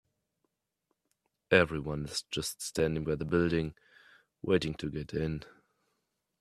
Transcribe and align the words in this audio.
Everyone 1.51 2.05
is 2.05 2.23
just 2.31 2.59
standing 2.59 3.03
by 3.03 3.13
the 3.13 3.23
building, 3.23 3.75
waiting 4.41 4.73
to 4.79 4.89
get 4.89 5.13
in. 5.13 5.43